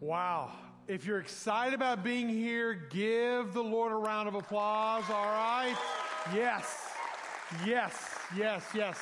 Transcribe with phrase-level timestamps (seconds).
[0.00, 0.52] Wow.
[0.86, 5.76] If you're excited about being here, give the Lord a round of applause, all right?
[6.32, 6.86] Yes,
[7.66, 7.98] yes,
[8.36, 8.96] yes, yes.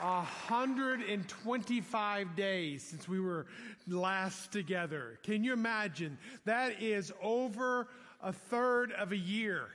[0.00, 3.46] 125 days since we were
[3.88, 5.18] last together.
[5.22, 6.18] Can you imagine?
[6.44, 7.88] That is over
[8.22, 9.68] a third of a year.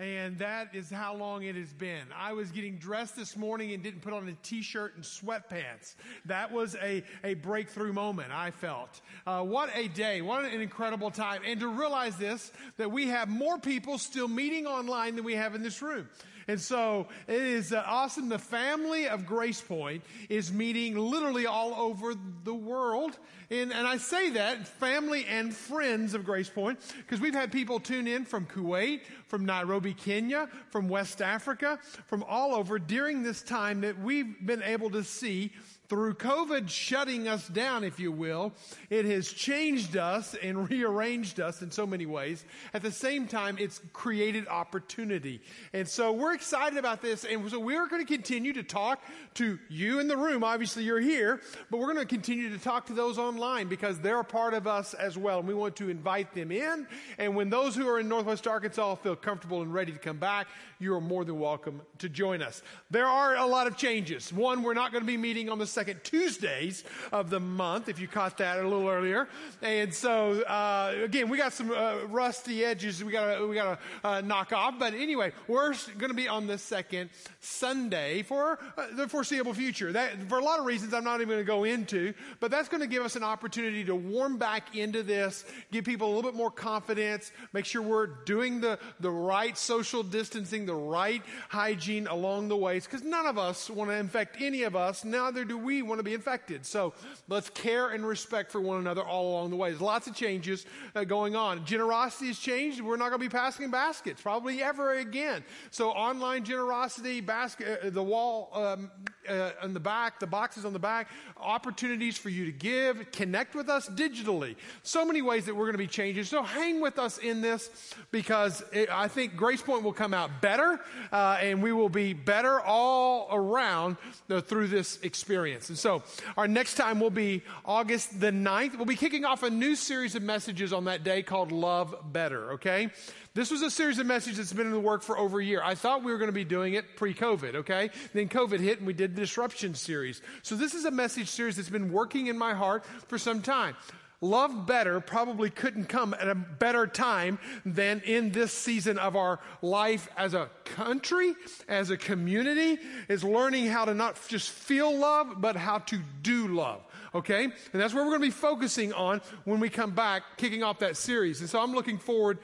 [0.00, 2.04] And that is how long it has been.
[2.16, 5.94] I was getting dressed this morning and didn't put on a t-shirt and sweatpants.
[6.24, 9.02] That was a, a breakthrough moment, I felt.
[9.26, 10.22] Uh, what a day.
[10.22, 11.42] What an incredible time.
[11.46, 15.54] And to realize this, that we have more people still meeting online than we have
[15.54, 16.08] in this room.
[16.50, 18.28] And so it is uh, awesome.
[18.28, 23.16] The family of Grace Point is meeting literally all over the world.
[23.52, 27.78] And, and I say that, family and friends of Grace Point, because we've had people
[27.78, 33.42] tune in from Kuwait, from Nairobi, Kenya, from West Africa, from all over during this
[33.42, 35.52] time that we've been able to see
[35.90, 38.52] through COVID shutting us down, if you will,
[38.90, 42.44] it has changed us and rearranged us in so many ways.
[42.72, 45.42] At the same time, it's created opportunity.
[45.72, 47.24] And so we're excited about this.
[47.24, 49.02] And so we're going to continue to talk
[49.34, 50.44] to you in the room.
[50.44, 54.20] Obviously, you're here, but we're going to continue to talk to those online because they're
[54.20, 55.40] a part of us as well.
[55.40, 56.86] And we want to invite them in.
[57.18, 60.46] And when those who are in Northwest Arkansas feel comfortable and ready to come back,
[60.78, 62.62] you are more than welcome to join us.
[62.92, 64.32] There are a lot of changes.
[64.32, 67.98] One, we're not going to be meeting on the second Tuesdays of the month, if
[67.98, 69.26] you caught that a little earlier.
[69.62, 74.06] And so, uh, again, we got some uh, rusty edges we got we got to
[74.06, 74.74] uh, knock off.
[74.78, 77.08] But anyway, we're going to be on the second
[77.40, 79.90] Sunday for uh, the foreseeable future.
[79.90, 82.68] That, for a lot of reasons I'm not even going to go into, but that's
[82.68, 86.30] going to give us an opportunity to warm back into this, give people a little
[86.30, 92.06] bit more confidence, make sure we're doing the, the right social distancing, the right hygiene
[92.06, 95.56] along the ways, because none of us want to infect any of us, neither do
[95.56, 96.66] we want to be infected.
[96.66, 96.92] So
[97.28, 99.70] let's care and respect for one another all along the way.
[99.70, 101.64] There's lots of changes uh, going on.
[101.64, 102.80] Generosity has changed.
[102.80, 105.44] We're not going to be passing baskets, probably ever again.
[105.70, 108.90] So online generosity, basket, uh, the wall um,
[109.28, 113.54] uh, on the back, the boxes on the back, opportunities for you to give, connect
[113.54, 114.56] with us digitally.
[114.82, 116.24] So many ways that we're going to be changing.
[116.24, 117.70] So hang with us in this
[118.10, 120.80] because it, I think Grace Point will come out better
[121.12, 123.96] uh, and we will be better all around
[124.28, 125.59] uh, through this experience.
[125.68, 126.02] And so
[126.36, 128.76] our next time will be August the 9th.
[128.76, 132.52] We'll be kicking off a new series of messages on that day called Love Better,
[132.52, 132.90] okay?
[133.34, 135.60] This was a series of messages that's been in the work for over a year.
[135.62, 137.90] I thought we were going to be doing it pre-COVID, okay?
[138.12, 140.22] Then COVID hit and we did the disruption series.
[140.42, 143.76] So this is a message series that's been working in my heart for some time.
[144.22, 149.40] Love better probably couldn't come at a better time than in this season of our
[149.62, 151.34] life as a country,
[151.68, 156.48] as a community, is learning how to not just feel love, but how to do
[156.48, 156.82] love.
[157.14, 157.44] Okay?
[157.44, 160.80] And that's where we're going to be focusing on when we come back, kicking off
[160.80, 161.40] that series.
[161.40, 162.40] And so I'm looking forward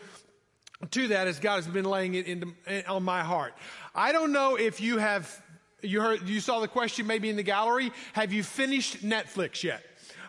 [0.92, 3.52] to that as God has been laying it into, eh, on my heart.
[3.94, 5.30] I don't know if you have,
[5.82, 7.92] you heard, you saw the question maybe in the gallery.
[8.14, 9.82] Have you finished Netflix yet?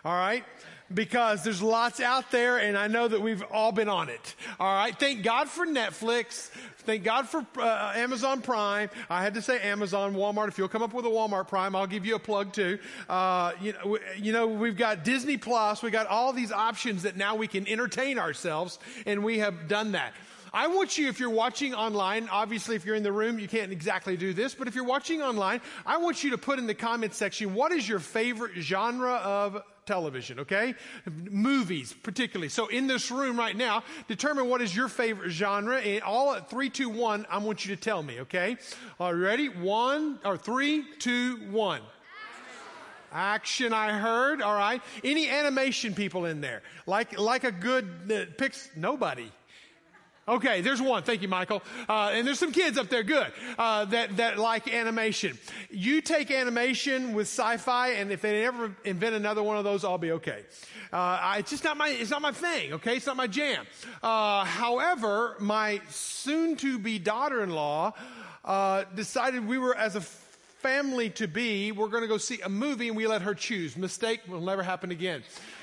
[0.04, 0.44] All right
[0.92, 4.34] because there's lots out there and I know that we've all been on it.
[4.58, 4.98] All right.
[4.98, 6.50] Thank God for Netflix.
[6.78, 8.88] Thank God for uh, Amazon Prime.
[9.10, 10.48] I had to say Amazon, Walmart.
[10.48, 12.78] If you'll come up with a Walmart Prime, I'll give you a plug too.
[13.08, 15.82] Uh, you, know, you know, we've got Disney Plus.
[15.82, 19.92] We got all these options that now we can entertain ourselves and we have done
[19.92, 20.14] that.
[20.52, 23.70] I want you, if you're watching online, obviously if you're in the room, you can't
[23.70, 26.74] exactly do this, but if you're watching online, I want you to put in the
[26.74, 30.74] comment section, what is your favorite genre of television, okay?
[31.06, 32.50] Movies, particularly.
[32.50, 36.48] So in this room right now, determine what is your favorite genre, and all at
[36.48, 38.58] three, two, one, I want you to tell me, okay?
[39.00, 39.48] Are you ready?
[39.48, 41.80] One, or three, two, one.
[43.10, 44.42] Action, I heard.
[44.42, 44.82] All right.
[45.02, 46.62] Any animation people in there?
[46.86, 47.86] Like, like a good
[48.38, 48.68] uh?
[48.76, 49.32] Nobody.
[50.28, 51.02] Okay, there's one.
[51.04, 51.62] Thank you, Michael.
[51.88, 55.38] Uh, and there's some kids up there, good, uh, that, that like animation.
[55.70, 59.96] You take animation with sci-fi, and if they ever invent another one of those, I'll
[59.96, 60.44] be okay.
[60.92, 62.96] Uh, I, it's just not my, it's not my thing, okay?
[62.96, 63.66] It's not my jam.
[64.02, 67.94] Uh, however, my soon-to-be daughter-in-law
[68.44, 72.50] uh, decided we were, as a family to be, we're going to go see a
[72.50, 73.78] movie, and we let her choose.
[73.78, 75.22] Mistake will never happen again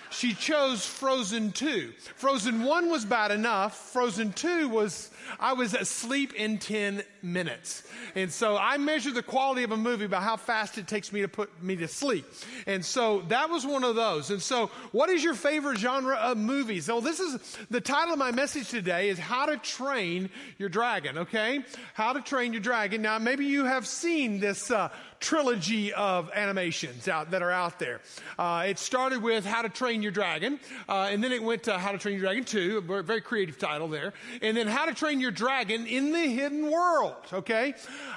[0.09, 1.91] she chose Frozen 2.
[2.15, 3.91] Frozen 1 was bad enough.
[3.91, 7.83] Frozen 2 was, I was asleep in 10 minutes.
[8.13, 11.21] And so I measure the quality of a movie by how fast it takes me
[11.21, 12.25] to put me to sleep.
[12.67, 14.29] And so that was one of those.
[14.29, 16.85] And so what is your favorite genre of movies?
[16.85, 21.17] So this is the title of my message today is How to Train Your Dragon,
[21.19, 21.63] okay?
[21.93, 23.01] How to Train Your Dragon.
[23.01, 24.89] Now maybe you have seen this uh,
[25.19, 28.01] trilogy of animations out that are out there.
[28.37, 31.77] Uh, it started with How to Train Your Dragon, uh, and then it went to
[31.77, 34.93] How to Train Your Dragon 2, a very creative title there, and then How to
[34.93, 37.73] Train Your Dragon in the Hidden World, okay?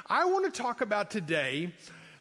[0.07, 1.73] I want to talk about today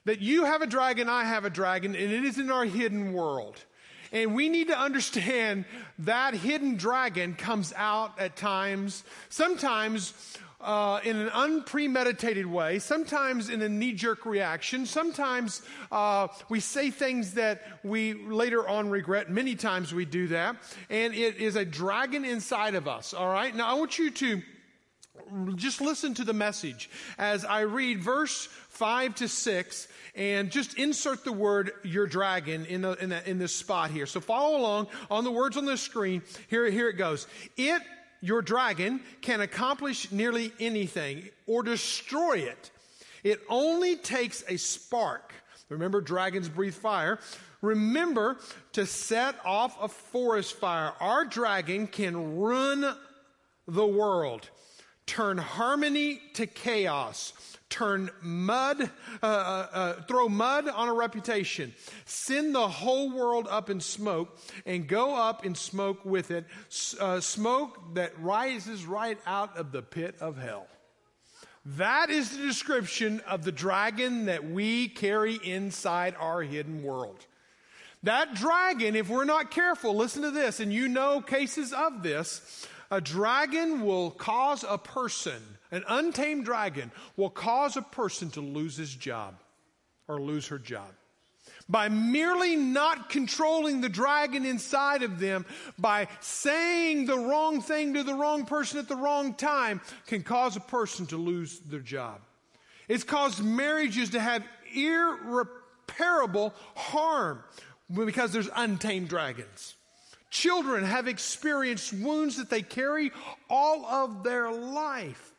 [0.05, 3.13] that you have a dragon, I have a dragon, and it is in our hidden
[3.13, 3.63] world.
[4.11, 5.65] And we need to understand
[5.99, 9.03] that hidden dragon comes out at times.
[9.29, 10.13] Sometimes
[10.61, 16.89] uh, in an unpremeditated way, sometimes in a knee jerk reaction, sometimes uh, we say
[16.89, 19.29] things that we later on regret.
[19.29, 20.55] Many times we do that.
[20.89, 23.53] And it is a dragon inside of us, all right?
[23.53, 24.41] Now, I want you to
[25.55, 31.23] just listen to the message as I read verse 5 to 6 and just insert
[31.23, 34.05] the word your dragon in, the, in, the, in this spot here.
[34.05, 36.21] So follow along on the words on the screen.
[36.49, 37.27] Here, here it goes.
[37.55, 37.81] It
[38.21, 42.71] your dragon can accomplish nearly anything or destroy it.
[43.23, 45.33] It only takes a spark.
[45.69, 47.19] Remember, dragons breathe fire.
[47.61, 48.37] Remember
[48.73, 50.93] to set off a forest fire.
[50.99, 52.95] Our dragon can run
[53.67, 54.49] the world,
[55.07, 57.33] turn harmony to chaos,
[57.69, 58.81] turn mud,
[59.23, 61.73] uh, uh, uh, throw mud on a reputation,
[62.05, 66.45] send the whole world up in smoke, and go up in smoke with it,
[66.99, 70.67] uh, smoke that rises right out of the pit of hell.
[71.65, 77.25] That is the description of the dragon that we carry inside our hidden world.
[78.03, 82.65] That dragon, if we're not careful, listen to this, and you know cases of this,
[82.89, 85.41] a dragon will cause a person
[85.71, 89.35] an untamed dragon will cause a person to lose his job
[90.07, 90.89] or lose her job.
[91.69, 95.45] By merely not controlling the dragon inside of them,
[95.77, 100.55] by saying the wrong thing to the wrong person at the wrong time, can cause
[100.55, 102.21] a person to lose their job.
[102.87, 107.43] It's caused marriages to have irreparable harm
[107.93, 109.75] because there's untamed dragons.
[110.29, 113.11] Children have experienced wounds that they carry
[113.49, 115.33] all of their life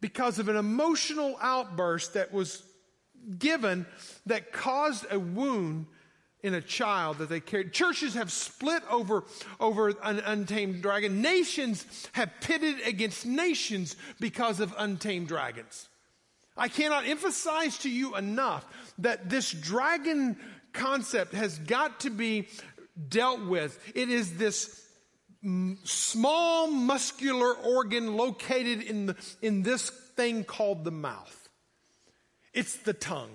[0.00, 2.62] because of an emotional outburst that was
[3.38, 3.86] given
[4.26, 5.86] that caused a wound
[6.42, 7.72] in a child that they carried.
[7.72, 9.24] Churches have split over,
[9.58, 11.22] over an untamed dragon.
[11.22, 15.88] Nations have pitted against nations because of untamed dragons.
[16.56, 18.64] I cannot emphasize to you enough
[18.98, 20.38] that this dragon
[20.72, 22.48] concept has got to be
[23.08, 23.78] dealt with.
[23.94, 24.82] It is this
[25.84, 31.48] small muscular organ located in, the, in this thing called the mouth.
[32.52, 33.30] It's the tongue.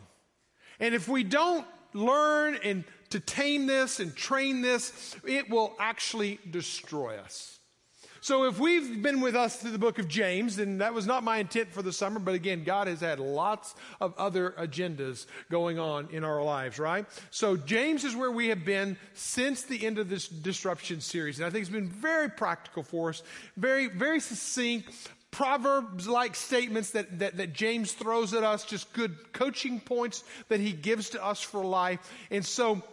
[0.80, 6.40] And if we don't learn and to tame this and train this, it will actually
[6.50, 7.60] destroy us.
[8.24, 11.24] So if we've been with us through the book of James, and that was not
[11.24, 15.80] my intent for the summer, but again, God has had lots of other agendas going
[15.80, 17.08] on in our lives, right?
[17.32, 21.40] So James is where we have been since the end of this disruption series.
[21.40, 23.24] And I think it's been very practical for us,
[23.58, 24.94] very, very succinct,
[25.32, 30.60] Proverbs like statements that, that, that, James throws at us, just good coaching points that
[30.60, 32.00] he gives to us for life.
[32.30, 32.84] And so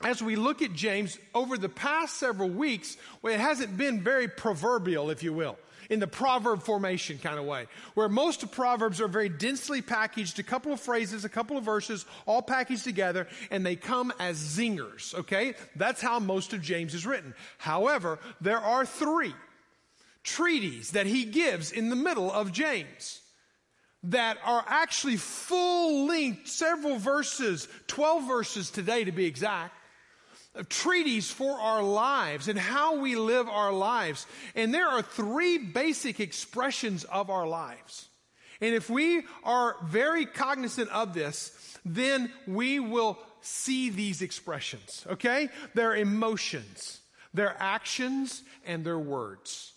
[0.00, 4.28] as we look at James over the past several weeks, well, it hasn't been very
[4.28, 5.58] proverbial, if you will,
[5.90, 10.38] in the proverb formation kind of way, where most of Proverbs are very densely packaged,
[10.38, 14.38] a couple of phrases, a couple of verses, all packaged together, and they come as
[14.38, 15.54] zingers, okay?
[15.74, 17.34] That's how most of James is written.
[17.56, 19.34] However, there are three
[20.22, 23.20] treaties that he gives in the middle of James
[24.04, 29.74] that are actually full length, several verses, 12 verses today to be exact,
[30.64, 34.26] treaties for our lives and how we live our lives.
[34.54, 38.08] And there are three basic expressions of our lives.
[38.60, 45.48] And if we are very cognizant of this, then we will see these expressions, okay?
[45.74, 47.00] Their emotions,
[47.32, 49.67] their actions, and their words.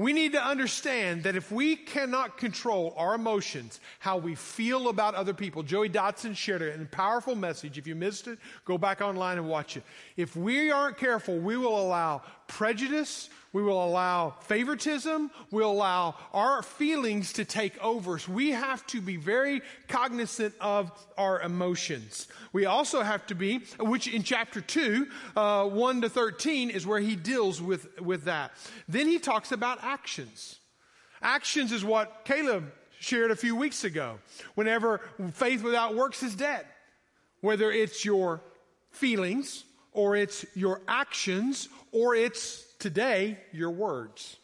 [0.00, 5.14] We need to understand that if we cannot control our emotions, how we feel about
[5.14, 7.76] other people, Joey Dotson shared a powerful message.
[7.76, 9.82] If you missed it, go back online and watch it.
[10.16, 15.30] If we aren't careful, we will allow prejudice, we will allow favoritism.
[15.50, 18.18] We'll allow our feelings to take over.
[18.18, 22.28] So we have to be very cognizant of our emotions.
[22.52, 27.00] We also have to be, which in chapter 2, uh, 1 to 13 is where
[27.00, 28.52] he deals with, with that.
[28.88, 30.58] Then he talks about actions.
[31.22, 34.18] Actions is what Caleb shared a few weeks ago.
[34.54, 35.00] Whenever
[35.32, 36.66] faith without works is dead,
[37.40, 38.42] whether it's your
[38.90, 44.36] feelings or it's your actions or it's today your words.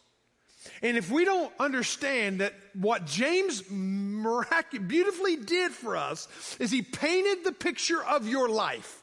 [0.81, 6.27] And if we don't understand that what James mirac- beautifully did for us
[6.59, 9.01] is he painted the picture of your life,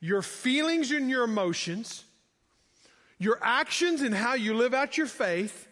[0.00, 2.04] your feelings and your emotions,
[3.18, 5.68] your actions and how you live out your faith.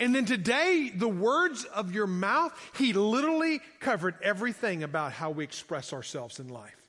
[0.00, 5.44] And then today, the words of your mouth, he literally covered everything about how we
[5.44, 6.87] express ourselves in life.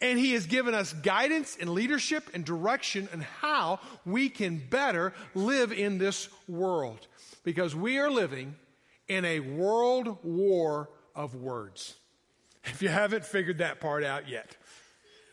[0.00, 5.12] And He has given us guidance and leadership and direction and how we can better
[5.34, 7.06] live in this world.
[7.44, 8.56] Because we are living
[9.08, 11.94] in a world war of words.
[12.64, 14.56] If you haven't figured that part out yet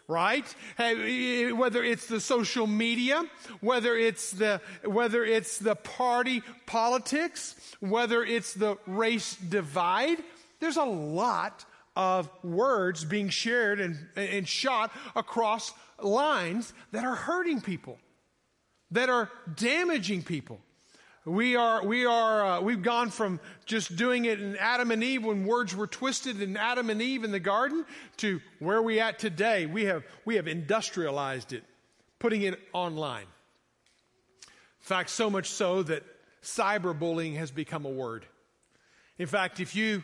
[0.07, 0.45] right?
[0.77, 3.23] Whether it's the social media,
[3.61, 10.17] whether it's the, whether it's the party politics, whether it's the race divide,
[10.59, 11.65] there's a lot
[11.95, 17.97] of words being shared and, and shot across lines that are hurting people,
[18.91, 20.59] that are damaging people.
[21.25, 25.23] We are, we are, uh, we've gone from just doing it in Adam and Eve
[25.23, 27.85] when words were twisted in Adam and Eve in the garden
[28.17, 29.65] to where we at today.
[29.65, 31.63] We have, we have industrialized it,
[32.19, 33.23] putting it online.
[33.23, 36.03] In fact, so much so that
[36.41, 38.25] cyberbullying has become a word.
[39.17, 40.03] In fact, if you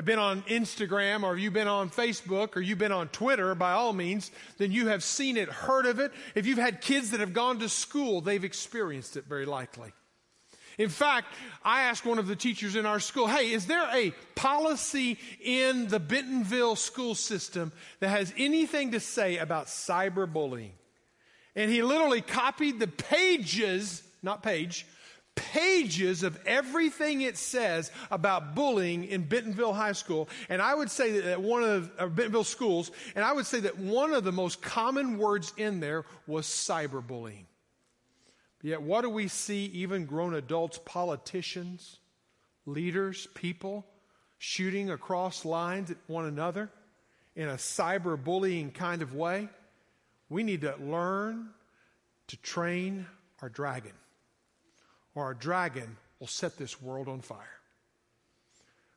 [0.00, 3.72] have been on Instagram or you've been on Facebook or you've been on Twitter, by
[3.72, 6.10] all means, then you have seen it, heard of it.
[6.34, 9.92] If you've had kids that have gone to school, they've experienced it very likely.
[10.78, 11.26] In fact,
[11.62, 15.88] I asked one of the teachers in our school, hey, is there a policy in
[15.88, 20.70] the Bentonville school system that has anything to say about cyberbullying?
[21.54, 24.86] And he literally copied the pages, not page,
[25.34, 30.28] pages of everything it says about bullying in Bentonville High School.
[30.48, 33.78] And I would say that one of the, Bentonville schools, and I would say that
[33.78, 37.44] one of the most common words in there was cyberbullying.
[38.62, 41.98] Yet, what do we see even grown adults, politicians,
[42.66, 43.86] leaders, people
[44.38, 46.70] shooting across lines at one another
[47.34, 49.48] in a cyberbullying kind of way?
[50.28, 51.48] We need to learn
[52.28, 53.06] to train
[53.40, 53.92] our dragon
[55.14, 57.38] or our dragon will set this world on fire.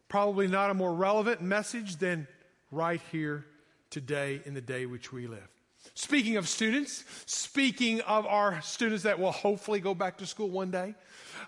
[0.07, 2.27] Probably not a more relevant message than
[2.71, 3.45] right here
[3.89, 5.47] today in the day which we live.
[5.95, 10.71] Speaking of students, speaking of our students that will hopefully go back to school one
[10.71, 10.95] day,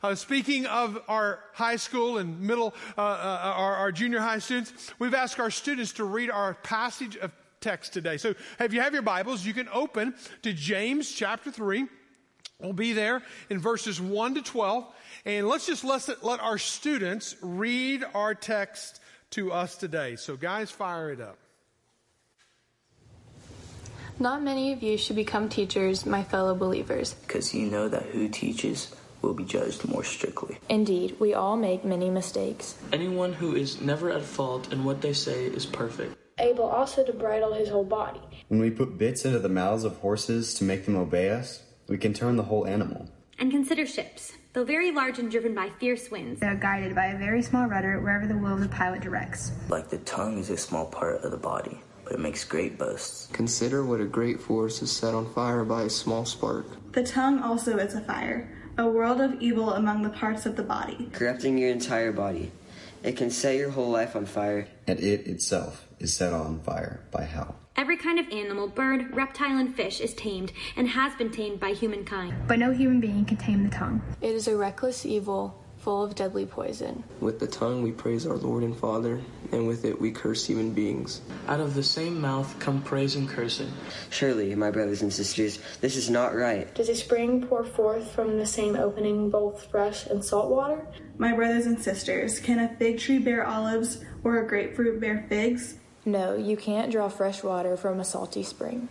[0.04, 4.94] uh, speaking of our high school and middle, uh, uh, our, our junior high students,
[5.00, 7.32] we've asked our students to read our passage of
[7.62, 8.18] text today.
[8.18, 11.88] So if you have your Bibles, you can open to James chapter 3.
[12.60, 14.86] We'll be there in verses 1 to 12.
[15.26, 20.16] And let's just let, let our students read our text to us today.
[20.16, 21.38] So, guys, fire it up.
[24.18, 27.14] Not many of you should become teachers, my fellow believers.
[27.14, 30.58] Because you know that who teaches will be judged more strictly.
[30.70, 32.78] Indeed, we all make many mistakes.
[32.94, 36.16] Anyone who is never at fault in what they say is perfect.
[36.38, 38.22] Able also to bridle his whole body.
[38.48, 41.98] When we put bits into the mouths of horses to make them obey us, we
[41.98, 43.10] can turn the whole animal.
[43.38, 44.34] And consider ships.
[44.54, 47.68] Though very large and driven by fierce winds, they are guided by a very small
[47.68, 49.52] rudder wherever the will of the pilot directs.
[49.68, 53.28] Like the tongue is a small part of the body, but it makes great boasts.
[53.34, 56.66] Consider what a great forest is set on fire by a small spark.
[56.94, 60.64] The tongue also is a fire, a world of evil among the parts of the
[60.64, 62.54] body, corrupting your entire body.
[63.04, 64.68] It can set your whole life on fire.
[64.88, 67.56] And it itself is set on fire by hell.
[67.78, 71.74] Every kind of animal, bird, reptile, and fish is tamed and has been tamed by
[71.74, 72.34] humankind.
[72.48, 74.02] But no human being can tame the tongue.
[74.22, 77.04] It is a reckless evil full of deadly poison.
[77.20, 80.72] With the tongue we praise our Lord and Father, and with it we curse human
[80.72, 81.22] beings.
[81.48, 83.72] Out of the same mouth come praise and cursing.
[84.10, 86.74] Surely, my brothers and sisters, this is not right.
[86.74, 90.88] Does a spring pour forth from the same opening both fresh and salt water?
[91.18, 95.76] My brothers and sisters, can a fig tree bear olives or a grapefruit bear figs?
[96.06, 98.88] No, you can't draw fresh water from a salty spring.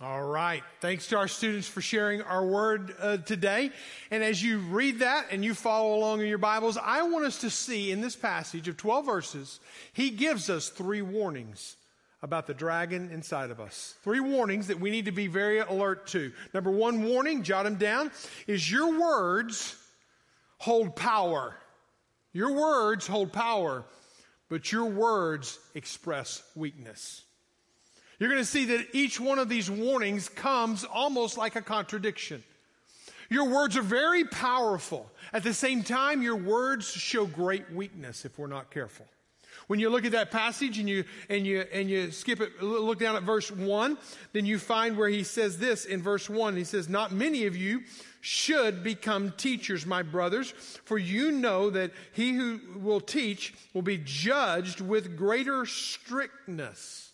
[0.00, 0.62] All right.
[0.80, 3.70] Thanks to our students for sharing our word uh, today.
[4.10, 7.38] And as you read that and you follow along in your Bibles, I want us
[7.42, 9.60] to see in this passage of 12 verses,
[9.92, 11.76] he gives us three warnings
[12.22, 13.94] about the dragon inside of us.
[14.02, 16.32] Three warnings that we need to be very alert to.
[16.52, 18.10] Number one warning, jot them down,
[18.48, 19.76] is your words
[20.58, 21.54] hold power.
[22.32, 23.84] Your words hold power
[24.48, 27.22] but your words express weakness.
[28.18, 32.44] You're going to see that each one of these warnings comes almost like a contradiction.
[33.30, 35.10] Your words are very powerful.
[35.32, 39.06] At the same time, your words show great weakness if we're not careful.
[39.66, 42.98] When you look at that passage and you, and you, and you skip it, look
[42.98, 43.96] down at verse one,
[44.32, 46.54] then you find where he says this in verse one.
[46.54, 47.82] He says, not many of you
[48.24, 50.52] should become teachers, my brothers,
[50.86, 57.12] for you know that he who will teach will be judged with greater strictness.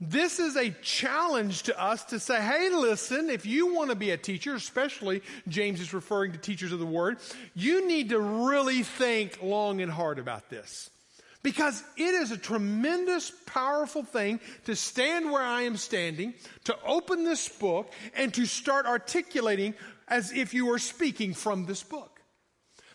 [0.00, 4.12] This is a challenge to us to say, hey, listen, if you want to be
[4.12, 7.18] a teacher, especially James is referring to teachers of the word,
[7.56, 10.90] you need to really think long and hard about this.
[11.42, 16.32] Because it is a tremendous, powerful thing to stand where I am standing,
[16.64, 19.74] to open this book, and to start articulating
[20.08, 22.20] as if you were speaking from this book.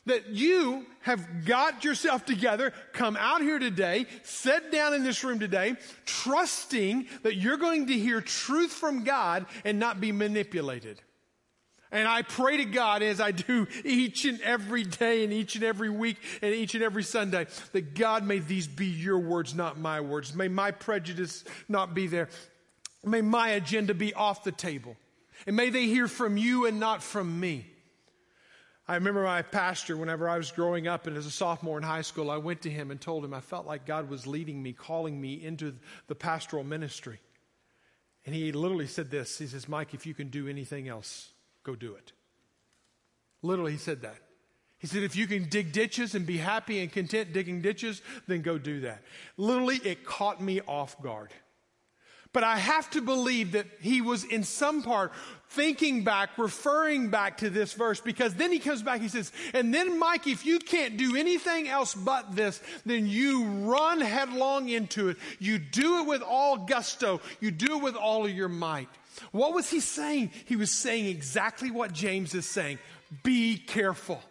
[0.05, 5.39] That you have got yourself together, come out here today, sit down in this room
[5.39, 5.75] today,
[6.05, 11.01] trusting that you're going to hear truth from God and not be manipulated.
[11.91, 15.63] And I pray to God as I do each and every day and each and
[15.63, 19.79] every week and each and every Sunday that God may these be your words, not
[19.79, 20.35] my words.
[20.35, 22.29] May my prejudice not be there.
[23.03, 24.97] May my agenda be off the table.
[25.47, 27.65] And may they hear from you and not from me.
[28.87, 32.01] I remember my pastor, whenever I was growing up and as a sophomore in high
[32.01, 34.73] school, I went to him and told him I felt like God was leading me,
[34.73, 35.75] calling me into
[36.07, 37.19] the pastoral ministry.
[38.25, 41.29] And he literally said this He says, Mike, if you can do anything else,
[41.63, 42.13] go do it.
[43.41, 44.17] Literally, he said that.
[44.79, 48.41] He said, if you can dig ditches and be happy and content digging ditches, then
[48.41, 49.03] go do that.
[49.35, 51.31] Literally, it caught me off guard.
[52.31, 55.11] But I have to believe that he was in some part
[55.49, 59.73] thinking back, referring back to this verse, because then he comes back, he says, and
[59.73, 65.09] then Mike, if you can't do anything else but this, then you run headlong into
[65.09, 65.17] it.
[65.39, 67.19] You do it with all gusto.
[67.39, 68.89] You do it with all of your might.
[69.31, 70.29] What was he saying?
[70.45, 72.77] He was saying exactly what James is saying.
[73.23, 74.21] Be careful.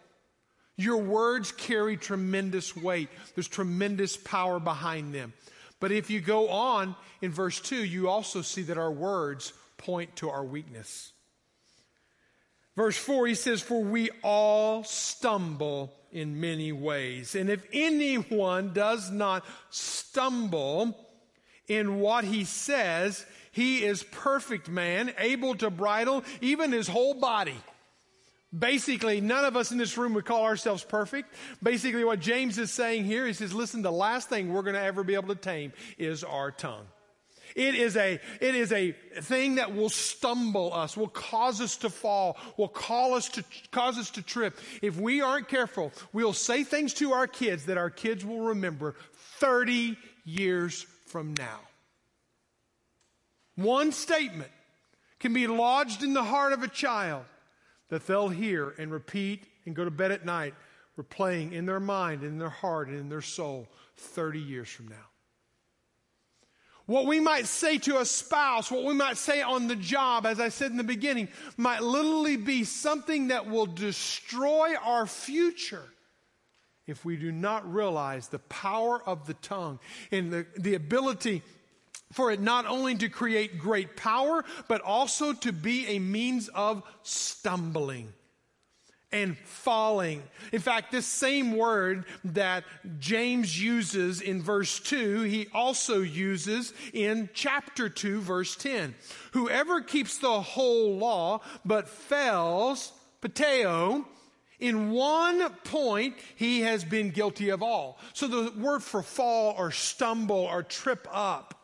[0.77, 3.09] Your words carry tremendous weight.
[3.35, 5.33] There's tremendous power behind them.
[5.79, 10.15] But if you go on in verse 2, you also see that our words point
[10.17, 11.13] to our weakness.
[12.75, 17.35] Verse 4, he says, For we all stumble in many ways.
[17.35, 20.97] And if anyone does not stumble
[21.67, 27.57] in what he says, he is perfect man, able to bridle even his whole body.
[28.57, 31.33] Basically, none of us in this room would call ourselves perfect.
[31.61, 34.81] Basically, what James is saying here is, says, listen, the last thing we're going to
[34.81, 36.85] ever be able to tame is our tongue.
[37.55, 41.89] It is a, it is a thing that will stumble us, will cause us to
[41.89, 44.57] fall, will call us to, cause us to trip.
[44.81, 48.95] If we aren't careful, we'll say things to our kids that our kids will remember
[49.39, 51.59] 30 years from now.
[53.55, 54.51] One statement
[55.19, 57.25] can be lodged in the heart of a child
[57.89, 60.53] that they'll hear and repeat and go to bed at night,
[60.97, 64.95] replaying in their mind, in their heart, and in their soul 30 years from now.
[66.85, 70.39] What we might say to a spouse, what we might say on the job, as
[70.39, 75.83] I said in the beginning, might literally be something that will destroy our future
[76.87, 79.79] if we do not realize the power of the tongue
[80.11, 81.43] and the, the ability
[82.11, 86.83] for it not only to create great power, but also to be a means of
[87.03, 88.13] stumbling
[89.11, 90.21] and falling.
[90.51, 92.63] In fact, this same word that
[92.99, 98.95] James uses in verse 2, he also uses in chapter 2, verse 10.
[99.31, 102.91] Whoever keeps the whole law but fails,
[103.21, 104.05] ptaio,
[104.59, 107.97] in one point, he has been guilty of all.
[108.13, 111.58] So the word for fall or stumble or trip up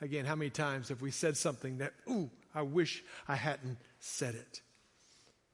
[0.00, 4.34] Again, how many times have we said something that, ooh, I wish I hadn't said
[4.34, 4.60] it?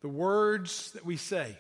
[0.03, 1.57] The words that we say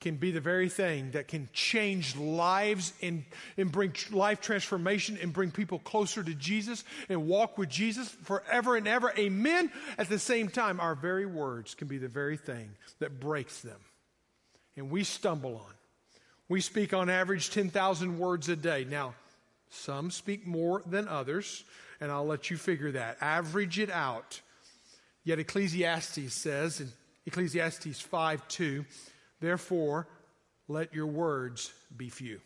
[0.00, 3.24] can be the very thing that can change lives and,
[3.58, 8.76] and bring life transformation and bring people closer to Jesus and walk with Jesus forever
[8.76, 9.12] and ever.
[9.18, 9.70] Amen.
[9.98, 13.78] At the same time, our very words can be the very thing that breaks them.
[14.76, 15.74] And we stumble on.
[16.48, 18.86] We speak on average 10,000 words a day.
[18.88, 19.14] Now,
[19.70, 21.64] some speak more than others,
[22.00, 23.16] and I'll let you figure that.
[23.20, 24.40] Average it out.
[25.24, 26.88] Yet Ecclesiastes says in
[27.26, 28.84] Ecclesiastes 5 2,
[29.40, 30.08] therefore,
[30.68, 32.40] let your words be few.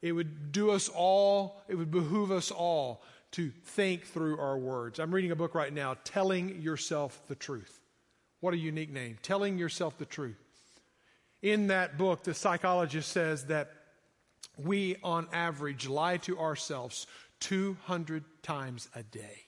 [0.00, 4.98] It would do us all, it would behoove us all to think through our words.
[4.98, 7.80] I'm reading a book right now, Telling Yourself the Truth.
[8.40, 9.18] What a unique name.
[9.22, 10.42] Telling Yourself the Truth.
[11.40, 13.70] In that book, the psychologist says that
[14.56, 17.06] we, on average, lie to ourselves
[17.40, 19.44] 200 times a day.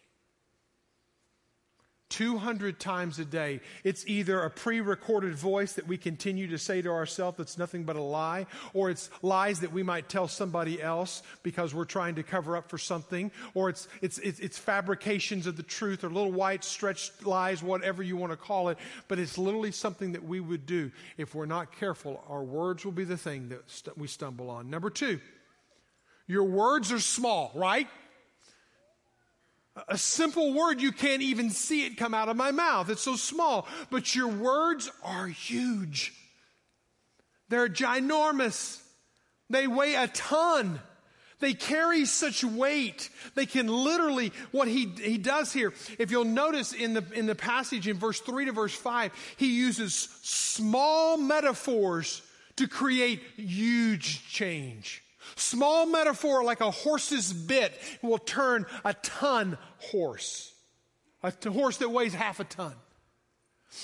[2.14, 3.60] 200 times a day.
[3.82, 7.82] It's either a pre recorded voice that we continue to say to ourselves that's nothing
[7.82, 12.14] but a lie, or it's lies that we might tell somebody else because we're trying
[12.14, 16.08] to cover up for something, or it's, it's, it's, it's fabrications of the truth or
[16.08, 18.78] little white stretched lies, whatever you want to call it.
[19.08, 20.92] But it's literally something that we would do.
[21.16, 24.70] If we're not careful, our words will be the thing that st- we stumble on.
[24.70, 25.18] Number two,
[26.28, 27.88] your words are small, right?
[29.88, 32.88] A simple word, you can't even see it come out of my mouth.
[32.90, 33.66] It's so small.
[33.90, 36.12] But your words are huge.
[37.48, 38.80] They're ginormous.
[39.50, 40.80] They weigh a ton.
[41.40, 43.10] They carry such weight.
[43.34, 47.34] They can literally, what he, he does here, if you'll notice in the, in the
[47.34, 52.22] passage in verse 3 to verse 5, he uses small metaphors
[52.56, 55.03] to create huge change.
[55.36, 60.52] Small metaphor like a horse's bit will turn a ton horse.
[61.22, 62.74] A horse that weighs half a ton.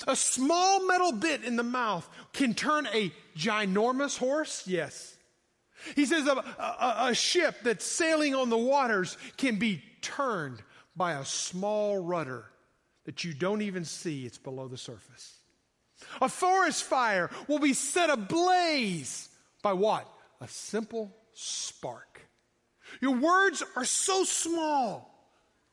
[0.07, 4.65] A small metal bit in the mouth can turn a ginormous horse?
[4.65, 5.17] Yes.
[5.95, 10.61] He says a, a, a, ship that's sailing on the waters can be turned
[10.95, 12.45] by a small rudder
[13.05, 15.37] that you don't even see, it's below the surface.
[16.21, 19.29] A forest fire will be set ablaze
[19.63, 20.07] by what?
[20.39, 22.21] A simple spark.
[22.99, 25.09] Your words are so small,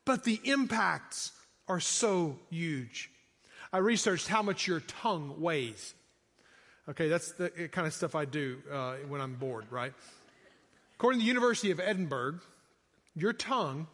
[0.04, 1.32] but the impacts
[1.66, 3.10] are so huge.
[3.72, 5.94] I researched how much your tongue weighs.
[6.88, 9.92] Okay, that's the kind of stuff I do uh, when I'm bored, right?
[10.96, 12.40] According to the University of Edinburgh,
[13.14, 13.86] your tongue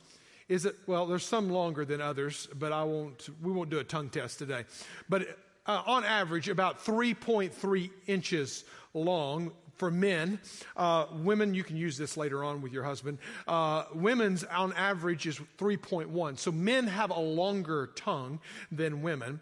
[0.49, 3.85] is it well there's some longer than others but i won't we won't do a
[3.85, 4.65] tongue test today
[5.09, 5.27] but
[5.67, 10.39] uh, on average about 3.3 inches long for men.
[10.77, 13.19] Uh, women, you can use this later on with your husband.
[13.47, 16.39] Uh, women's on average is 3.1.
[16.39, 19.41] So men have a longer tongue than women.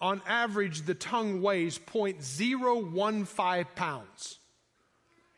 [0.00, 4.38] On average, the tongue weighs 0.015 pounds.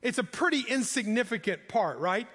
[0.03, 2.27] It's a pretty insignificant part, right?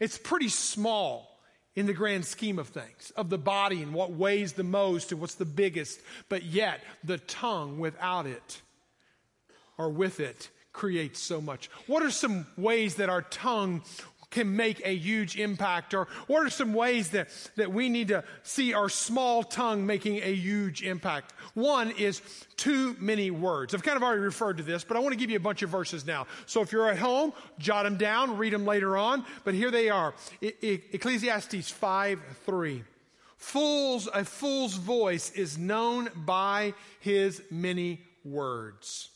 [0.00, 1.36] It's pretty small
[1.74, 5.20] in the grand scheme of things, of the body and what weighs the most and
[5.20, 6.00] what's the biggest.
[6.28, 8.62] But yet, the tongue without it
[9.76, 11.70] or with it creates so much.
[11.86, 13.82] What are some ways that our tongue
[14.30, 15.94] can make a huge impact?
[15.94, 20.16] Or what are some ways that, that we need to see our small tongue making
[20.18, 21.32] a huge impact?
[21.54, 22.20] One is
[22.56, 23.74] too many words.
[23.74, 25.62] I've kind of already referred to this, but I want to give you a bunch
[25.62, 26.26] of verses now.
[26.44, 29.24] So if you're at home, jot them down, read them later on.
[29.44, 30.12] But here they are.
[30.42, 32.84] Ecclesiastes 5 3.
[33.38, 39.08] Fools, a fool's voice is known by his many words.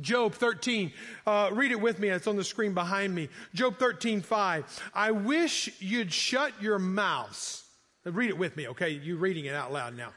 [0.00, 0.92] Job 13,
[1.26, 2.08] uh, read it with me.
[2.08, 3.28] It's on the screen behind me.
[3.54, 4.90] Job 13, 5.
[4.94, 7.64] I wish you'd shut your mouths.
[8.04, 8.90] Read it with me, okay?
[8.90, 10.12] You're reading it out loud now.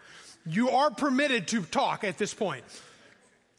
[0.45, 2.63] You are permitted to talk at this point.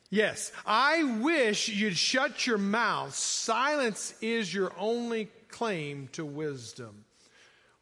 [0.09, 0.53] Yes.
[0.64, 3.14] I wish you'd shut your mouth.
[3.14, 7.05] Silence is your only claim to wisdom.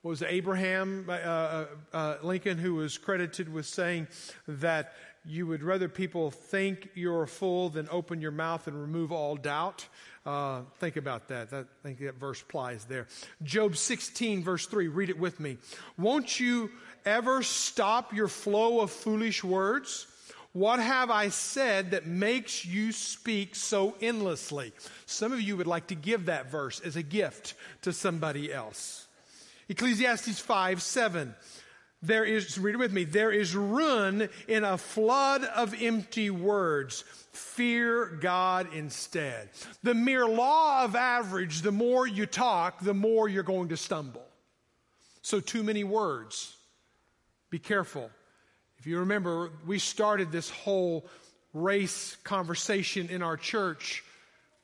[0.00, 4.08] What was it, Abraham uh, uh, uh Lincoln who was credited with saying
[4.48, 9.12] that you would rather people think you're a fool than open your mouth and remove
[9.12, 9.86] all doubt.
[10.26, 11.50] Uh, think about that.
[11.50, 11.66] that.
[11.66, 13.06] I think that verse applies there.
[13.42, 15.58] Job 16, verse 3, read it with me.
[15.96, 16.70] Won't you
[17.04, 20.06] ever stop your flow of foolish words?
[20.52, 24.72] What have I said that makes you speak so endlessly?
[25.06, 29.06] Some of you would like to give that verse as a gift to somebody else.
[29.68, 31.34] Ecclesiastes 5, 7.
[32.02, 37.04] There is, read it with me, there is ruin in a flood of empty words.
[37.32, 39.50] Fear God instead.
[39.84, 44.26] The mere law of average, the more you talk, the more you're going to stumble.
[45.22, 46.56] So, too many words.
[47.50, 48.10] Be careful.
[48.78, 51.06] If you remember, we started this whole
[51.54, 54.02] race conversation in our church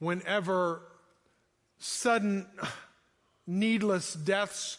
[0.00, 0.82] whenever
[1.78, 2.46] sudden,
[3.46, 4.78] needless deaths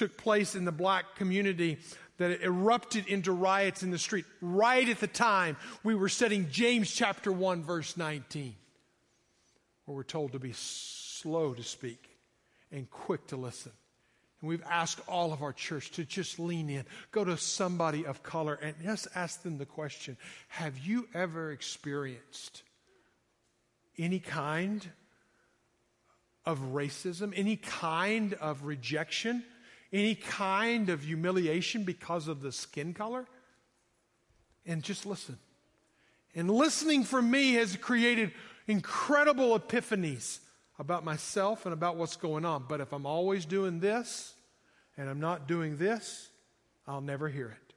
[0.00, 1.76] took place in the black community
[2.16, 6.90] that erupted into riots in the street right at the time we were studying James
[6.90, 8.54] chapter 1 verse 19
[9.84, 12.08] where we're told to be slow to speak
[12.72, 13.72] and quick to listen.
[14.40, 18.22] And we've asked all of our church to just lean in, go to somebody of
[18.22, 20.16] color and just ask them the question,
[20.48, 22.62] have you ever experienced
[23.98, 24.88] any kind
[26.46, 29.44] of racism, any kind of rejection?
[29.92, 33.26] Any kind of humiliation because of the skin color.
[34.66, 35.38] And just listen.
[36.34, 38.32] And listening for me has created
[38.68, 40.38] incredible epiphanies
[40.78, 42.64] about myself and about what's going on.
[42.68, 44.34] But if I'm always doing this
[44.96, 46.28] and I'm not doing this,
[46.86, 47.74] I'll never hear it.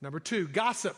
[0.00, 0.96] Number two, gossip.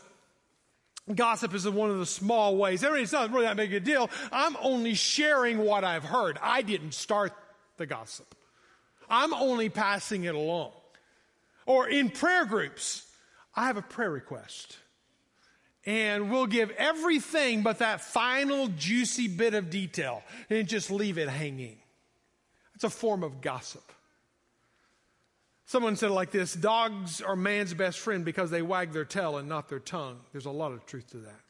[1.13, 2.85] Gossip is one of the small ways.
[2.85, 4.09] I mean, it's not really that big a deal.
[4.31, 6.39] I'm only sharing what I've heard.
[6.41, 7.33] I didn't start
[7.77, 8.33] the gossip.
[9.09, 10.71] I'm only passing it along.
[11.65, 13.05] Or in prayer groups,
[13.55, 14.77] I have a prayer request.
[15.85, 21.27] And we'll give everything but that final juicy bit of detail and just leave it
[21.27, 21.77] hanging.
[22.75, 23.83] It's a form of gossip.
[25.65, 29.37] Someone said it like this Dogs are man's best friend because they wag their tail
[29.37, 30.19] and not their tongue.
[30.31, 31.42] There's a lot of truth to that.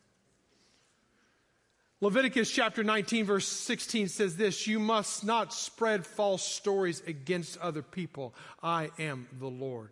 [2.03, 7.81] Leviticus chapter 19, verse 16 says this You must not spread false stories against other
[7.81, 8.35] people.
[8.61, 9.89] I am the Lord.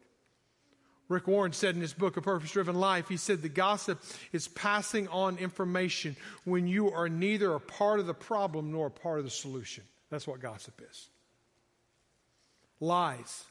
[1.07, 4.49] Rick Warren said in his book, A Purpose Driven Life, he said the gossip is
[4.49, 9.19] passing on information when you are neither a part of the problem nor a part
[9.19, 9.85] of the solution.
[10.09, 11.07] That's what gossip is.
[12.81, 13.45] Lies.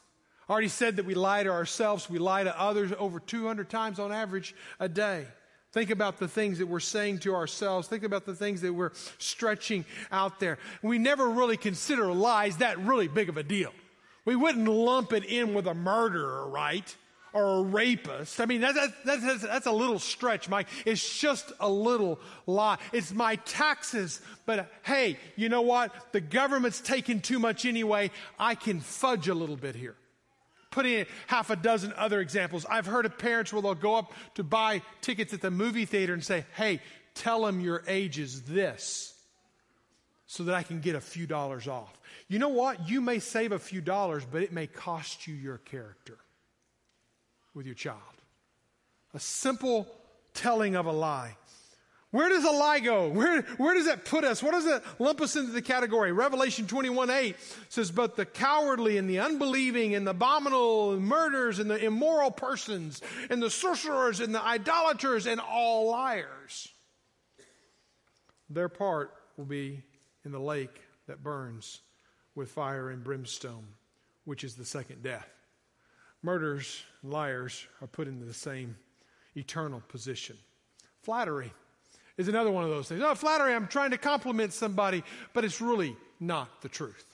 [0.46, 3.98] I already said that we lie to ourselves, we lie to others over 200 times
[3.98, 5.28] on average a day.
[5.72, 7.86] Think about the things that we're saying to ourselves.
[7.86, 10.58] Think about the things that we're stretching out there.
[10.82, 13.72] We never really consider lies that really big of a deal.
[14.24, 16.96] We wouldn't lump it in with a murderer, right?
[17.32, 18.40] Or a rapist.
[18.40, 20.66] I mean, that's, that's, that's, a little stretch, Mike.
[20.84, 22.78] It's just a little lie.
[22.92, 24.20] It's my taxes.
[24.46, 25.94] But hey, you know what?
[26.10, 28.10] The government's taking too much anyway.
[28.40, 29.94] I can fudge a little bit here
[30.70, 32.64] putting in half a dozen other examples.
[32.68, 36.14] I've heard of parents where they'll go up to buy tickets at the movie theater
[36.14, 36.80] and say, hey,
[37.14, 39.14] tell them your age is this
[40.26, 41.98] so that I can get a few dollars off.
[42.28, 42.88] You know what?
[42.88, 46.18] You may save a few dollars, but it may cost you your character
[47.52, 47.98] with your child.
[49.12, 49.88] A simple
[50.34, 51.36] telling of a lie
[52.10, 53.08] where does a lie go?
[53.08, 54.42] Where, where does that put us?
[54.42, 56.10] What does that lump us into the category?
[56.10, 57.36] Revelation 21 8
[57.68, 62.32] says, But the cowardly and the unbelieving and the abominable and murderers and the immoral
[62.32, 66.68] persons and the sorcerers and the idolaters and all liars,
[68.48, 69.80] their part will be
[70.24, 71.80] in the lake that burns
[72.34, 73.66] with fire and brimstone,
[74.24, 75.28] which is the second death.
[76.22, 78.76] Murderers and liars are put into the same
[79.36, 80.36] eternal position.
[81.02, 81.52] Flattery
[82.20, 83.00] is another one of those things.
[83.02, 85.02] Oh, flattery, I'm trying to compliment somebody,
[85.32, 87.04] but it's really not the truth.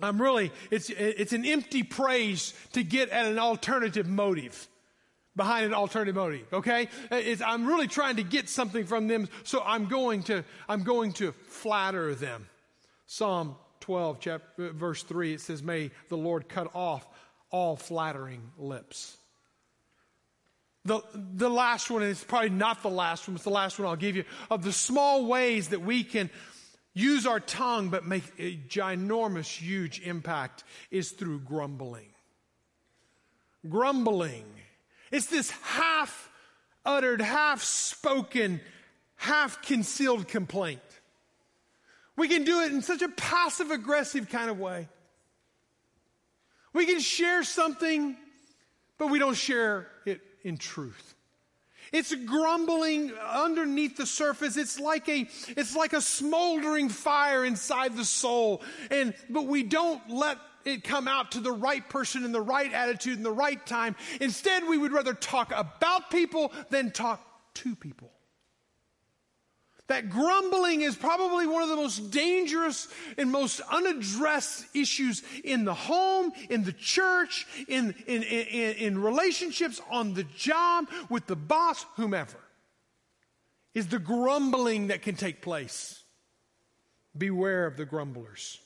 [0.00, 4.68] I'm really, it's, it's an empty praise to get at an alternative motive
[5.36, 9.62] behind an alternative motive okay it's, i'm really trying to get something from them so
[9.64, 12.48] i'm going to i'm going to flatter them
[13.06, 17.06] psalm 12 chapter, uh, verse 3 it says may the lord cut off
[17.52, 19.17] all flattering lips
[20.88, 23.86] the, the last one, and it's probably not the last one, it's the last one
[23.86, 26.30] I'll give you, of the small ways that we can
[26.94, 32.08] use our tongue but make a ginormous, huge impact is through grumbling.
[33.68, 34.44] Grumbling.
[35.12, 36.30] It's this half
[36.84, 38.60] uttered, half spoken,
[39.16, 40.80] half concealed complaint.
[42.16, 44.88] We can do it in such a passive aggressive kind of way.
[46.72, 48.16] We can share something,
[48.98, 49.86] but we don't share
[50.42, 51.14] in truth.
[51.92, 54.56] It's grumbling underneath the surface.
[54.56, 58.62] It's like a, it's like a smoldering fire inside the soul.
[58.90, 62.72] And, but we don't let it come out to the right person in the right
[62.72, 63.96] attitude in the right time.
[64.20, 67.24] Instead, we would rather talk about people than talk
[67.54, 68.10] to people
[69.88, 75.74] that grumbling is probably one of the most dangerous and most unaddressed issues in the
[75.74, 81.86] home, in the church, in, in, in, in, relationships, on the job, with the boss,
[81.96, 82.38] whomever,
[83.74, 86.02] is the grumbling that can take place.
[87.16, 88.58] Beware of the grumblers.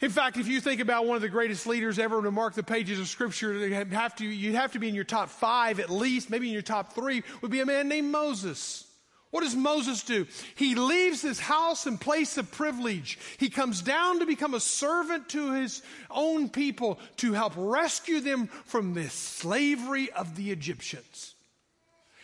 [0.00, 2.62] In fact, if you think about one of the greatest leaders ever to mark the
[2.62, 6.30] pages of Scripture, have to, you'd have to be in your top five at least,
[6.30, 8.86] maybe in your top three, would be a man named Moses.
[9.34, 10.28] What does Moses do?
[10.54, 13.18] He leaves his house and place of privilege.
[13.36, 18.46] He comes down to become a servant to his own people to help rescue them
[18.46, 21.34] from the slavery of the Egyptians.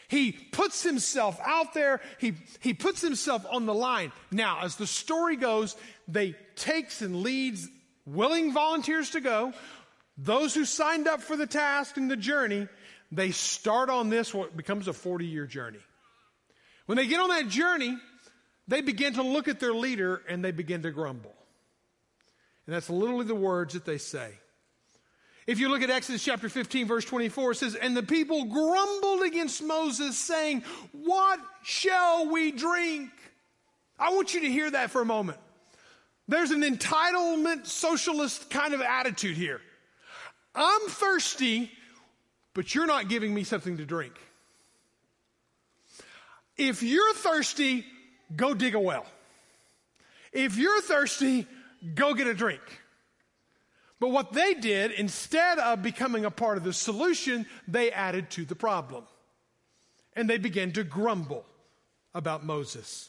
[0.06, 2.00] He puts himself out there.
[2.18, 4.12] He, he puts himself on the line.
[4.30, 5.74] Now, as the story goes,
[6.06, 7.66] they takes and leads
[8.06, 9.52] willing volunteers to go.
[10.16, 12.68] Those who signed up for the task and the journey,
[13.10, 15.80] they start on this, what becomes a 40 year journey.
[16.86, 17.96] When they get on that journey,
[18.68, 21.34] they begin to look at their leader and they begin to grumble.
[22.66, 24.32] And that's literally the words that they say.
[25.46, 29.22] If you look at Exodus chapter 15, verse 24, it says, And the people grumbled
[29.22, 30.62] against Moses, saying,
[30.92, 33.10] What shall we drink?
[33.98, 35.38] I want you to hear that for a moment.
[36.28, 39.60] There's an entitlement socialist kind of attitude here.
[40.54, 41.72] I'm thirsty.
[42.54, 44.14] but you're not giving me something to drink.
[46.60, 47.86] If you're thirsty,
[48.36, 49.06] go dig a well.
[50.30, 51.46] If you're thirsty,
[51.94, 52.60] go get a drink.
[53.98, 58.44] But what they did, instead of becoming a part of the solution, they added to
[58.44, 59.04] the problem.
[60.14, 61.46] And they began to grumble
[62.14, 63.08] about Moses.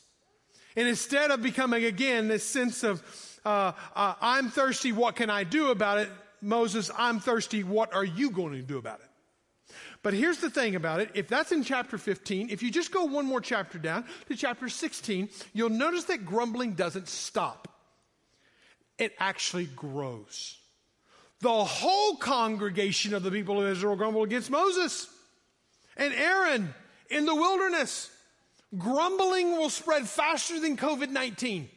[0.77, 3.03] And instead of becoming again this sense of,
[3.43, 6.09] uh, uh, I'm thirsty, what can I do about it?
[6.41, 9.10] Moses, I'm thirsty, what are you going to do about it?
[10.03, 11.11] But here's the thing about it.
[11.13, 14.67] If that's in chapter 15, if you just go one more chapter down to chapter
[14.67, 17.67] 16, you'll notice that grumbling doesn't stop.
[18.97, 20.57] It actually grows.
[21.41, 25.07] The whole congregation of the people of Israel grumbled against Moses
[25.97, 26.73] and Aaron
[27.09, 28.09] in the wilderness.
[28.77, 31.67] Grumbling will spread faster than COVID 19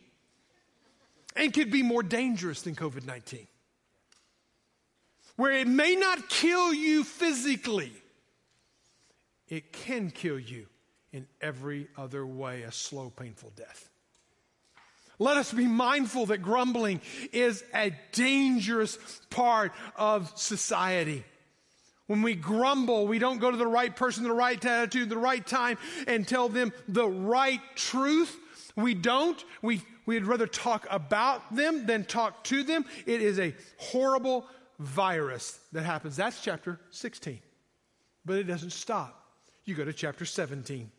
[1.37, 3.47] and could be more dangerous than COVID 19.
[5.37, 7.93] Where it may not kill you physically,
[9.49, 10.67] it can kill you
[11.13, 13.89] in every other way a slow, painful death.
[15.19, 17.01] Let us be mindful that grumbling
[17.33, 18.99] is a dangerous
[19.31, 21.25] part of society.
[22.07, 25.47] When we grumble, we don't go to the right person, the right attitude, the right
[25.47, 28.37] time, and tell them the right truth.
[28.77, 29.43] We don't.
[29.63, 32.85] We, we'd rather talk about them than talk to them.
[33.07, 34.47] It is a horrible
[34.81, 36.17] virus that happens.
[36.17, 37.41] That's chapter 16.
[38.27, 39.24] But it doesn't stop.
[39.65, 40.91] You go to chapter 17.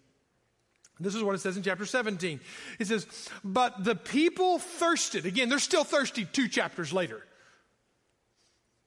[0.99, 2.39] This is what it says in chapter 17.
[2.79, 3.05] It says,
[3.43, 5.25] But the people thirsted.
[5.25, 7.21] Again, they're still thirsty two chapters later.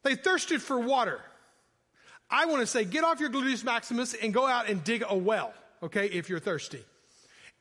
[0.05, 1.21] They thirsted for water.
[2.31, 5.17] I want to say, get off your gluteus maximus and go out and dig a
[5.17, 6.85] well, okay, if you're thirsty.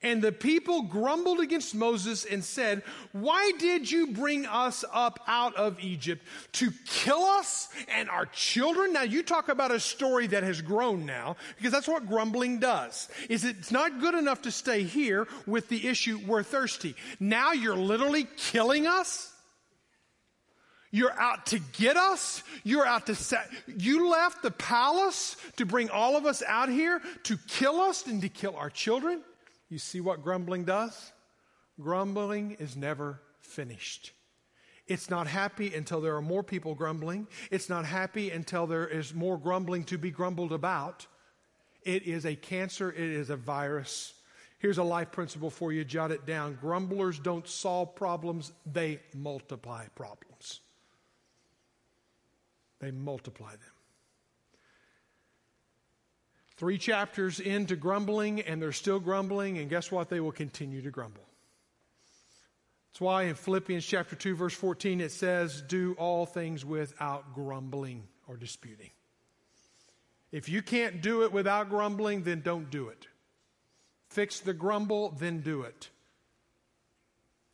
[0.04, 2.84] And the people grumbled against Moses and said,
[3.14, 8.94] Why did you bring us up out of Egypt to kill us and our children?
[8.94, 13.10] Now you talk about a story that has grown now, because that's what grumbling does.
[13.28, 16.94] Is it's not good enough to stay here with the issue we're thirsty.
[17.20, 19.34] Now you're literally killing us?
[20.92, 22.44] You're out to get us.
[22.64, 23.50] You're out to set.
[23.66, 28.22] You left the palace to bring all of us out here to kill us and
[28.22, 29.22] to kill our children.
[29.70, 31.12] You see what grumbling does?
[31.80, 34.14] Grumbling is never finished.
[34.88, 37.28] It's not happy until there are more people grumbling.
[37.52, 41.06] It's not happy until there is more grumbling to be grumbled about.
[41.84, 44.14] It is a cancer, it is a virus.
[44.60, 46.58] Here's a life principle for you, jot it down.
[46.60, 50.62] Grumblers don't solve problems, they multiply problems.
[52.80, 53.77] They multiply them.
[56.58, 60.10] Three chapters into grumbling, and they're still grumbling, and guess what?
[60.10, 61.24] They will continue to grumble.
[62.89, 68.08] That's why in Philippians chapter 2, verse 14, it says, Do all things without grumbling
[68.28, 68.89] or disputing.
[70.32, 73.08] If you can't do it without grumbling, then don't do it.
[74.10, 75.89] Fix the grumble, then do it.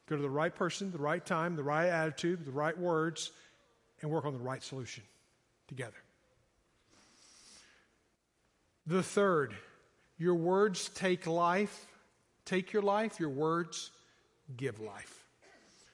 [0.07, 3.31] Go to the right person, the right time, the right attitude, the right words,
[4.01, 5.03] and work on the right solution
[5.67, 6.02] together.
[8.85, 9.53] The third,
[10.17, 11.87] your words take life,
[12.45, 13.91] take your life, your words
[14.55, 15.23] give life.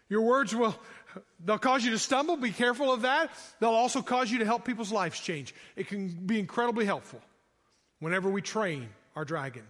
[0.10, 0.76] Your words will,
[1.46, 3.30] they'll cause you to stumble, be careful of that.
[3.60, 5.54] They'll also cause you to help people's lives change.
[5.76, 7.22] It can be incredibly helpful
[8.00, 9.64] whenever we train our dragon.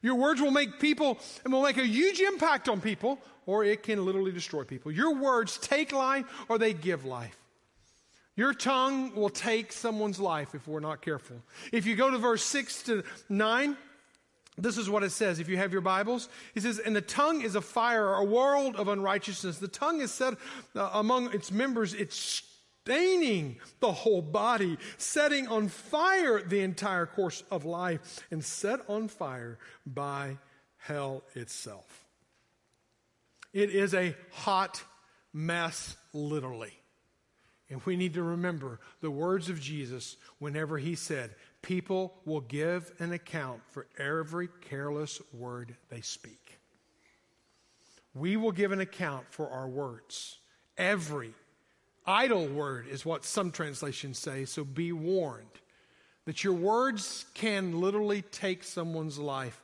[0.00, 3.82] Your words will make people and will make a huge impact on people, or it
[3.82, 4.90] can literally destroy people.
[4.90, 7.36] Your words take life or they give life.
[8.36, 11.36] Your tongue will take someone's life if we're not careful.
[11.72, 13.76] If you go to verse 6 to 9,
[14.58, 15.38] this is what it says.
[15.38, 18.76] If you have your Bibles, he says, And the tongue is a fire, a world
[18.76, 19.58] of unrighteousness.
[19.58, 20.34] The tongue is set
[20.74, 22.42] uh, among its members, it's
[22.84, 29.08] staining the whole body, setting on fire the entire course of life, and set on
[29.08, 30.38] fire by
[30.76, 32.04] hell itself.
[33.52, 34.82] It is a hot
[35.32, 36.72] mess, literally.
[37.70, 42.92] And we need to remember the words of Jesus whenever he said, People will give
[42.98, 46.58] an account for every careless word they speak.
[48.14, 50.38] We will give an account for our words.
[50.76, 51.32] Every
[52.06, 55.48] idle word is what some translations say, so be warned
[56.26, 59.60] that your words can literally take someone's life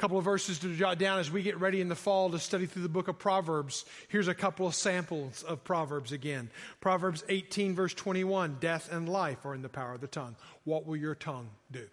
[0.00, 2.64] couple of verses to jot down as we get ready in the fall to study
[2.64, 3.84] through the book of Proverbs.
[4.08, 6.50] Here's a couple of samples of Proverbs again.
[6.80, 10.36] Proverbs 18, verse 21 Death and life are in the power of the tongue.
[10.64, 11.86] What will your tongue do?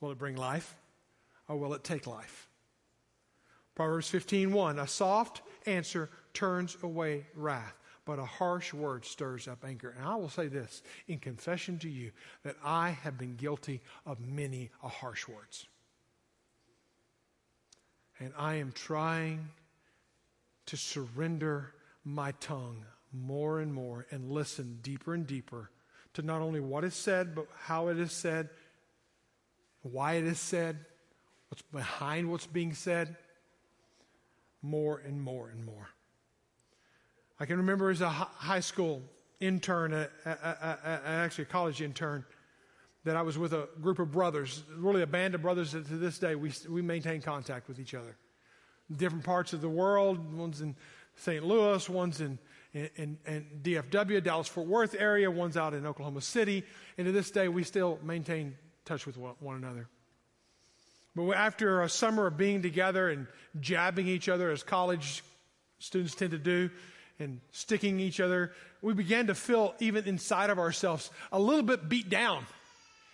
[0.00, 0.76] Will it bring life
[1.48, 2.48] or will it take life?
[3.74, 7.74] Proverbs 15, 1 A soft answer turns away wrath,
[8.04, 9.92] but a harsh word stirs up anger.
[9.98, 12.12] And I will say this in confession to you
[12.44, 15.66] that I have been guilty of many a harsh words.
[18.22, 19.48] And I am trying
[20.66, 25.70] to surrender my tongue more and more and listen deeper and deeper
[26.14, 28.48] to not only what is said, but how it is said,
[29.82, 30.78] why it is said,
[31.48, 33.16] what's behind what's being said,
[34.62, 35.88] more and more and more.
[37.40, 39.02] I can remember as a high school
[39.40, 42.24] intern, a, a, a, actually a college intern,
[43.04, 45.96] that I was with a group of brothers, really a band of brothers that to
[45.96, 48.16] this day we, we maintain contact with each other.
[48.94, 50.76] Different parts of the world, one's in
[51.16, 51.44] St.
[51.44, 52.38] Louis, one's in,
[52.72, 56.64] in, in DFW, Dallas Fort Worth area, one's out in Oklahoma City.
[56.96, 59.88] And to this day, we still maintain touch with one, one another.
[61.14, 63.26] But after a summer of being together and
[63.60, 65.22] jabbing each other, as college
[65.78, 66.70] students tend to do,
[67.18, 71.88] and sticking each other, we began to feel, even inside of ourselves, a little bit
[71.88, 72.44] beat down.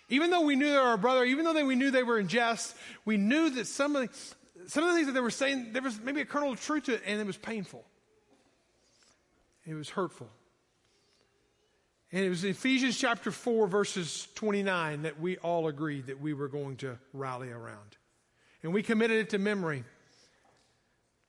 [0.09, 2.27] Even though we knew they were our brother, even though we knew they were in
[2.27, 5.71] jest, we knew that some of, the, some of the things that they were saying,
[5.71, 7.85] there was maybe a kernel of truth to it, and it was painful.
[9.65, 10.29] It was hurtful.
[12.11, 16.47] And it was Ephesians chapter 4, verses 29, that we all agreed that we were
[16.47, 17.97] going to rally around.
[18.63, 19.83] And we committed it to memory.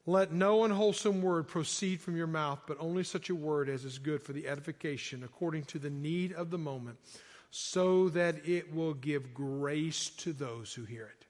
[0.06, 3.98] Let no unwholesome word proceed from your mouth, but only such a word as is
[3.98, 6.96] good for the edification according to the need of the moment,
[7.50, 11.26] so that it will give grace to those who hear it.